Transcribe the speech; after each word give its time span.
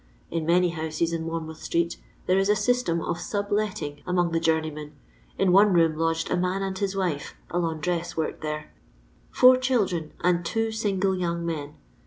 In 0.31 0.47
many 0.47 0.69
houses 0.69 1.13
in 1.13 1.27
Monmouth 1.27 1.61
street 1.61 1.97
there 2.25 2.39
is 2.39 2.49
a 2.49 2.53
sys 2.53 2.83
tem 2.83 3.01
of 3.03 3.19
sub 3.19 3.51
letting 3.51 4.01
among 4.07 4.31
the 4.31 4.39
journeymen. 4.39 4.95
In 5.37 5.51
one 5.51 5.73
room 5.73 5.95
lodged 5.95 6.31
a 6.31 6.37
man 6.37 6.63
and 6.63 6.75
his 6.75 6.95
wife 6.95 7.35
(a 7.51 7.59
laundress 7.59 8.17
worked 8.17 8.43
Acre), 8.43 8.71
four 9.29 9.57
children, 9.57 10.13
and 10.23 10.43
two 10.43 10.71
single 10.71 11.13
yooDg 11.13 11.41
men. 11.41 11.75